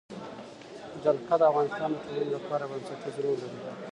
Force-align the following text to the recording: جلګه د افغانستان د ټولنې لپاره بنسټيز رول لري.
جلګه 1.03 1.35
د 1.39 1.43
افغانستان 1.51 1.89
د 1.93 1.97
ټولنې 2.03 2.27
لپاره 2.35 2.63
بنسټيز 2.71 3.15
رول 3.23 3.37
لري. 3.43 3.59